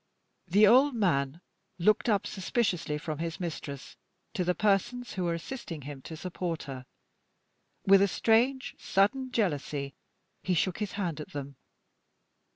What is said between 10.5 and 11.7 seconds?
shook his hand at them.